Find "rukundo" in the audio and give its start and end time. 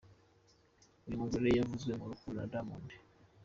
2.11-2.37